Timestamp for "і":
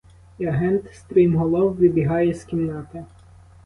0.37-0.45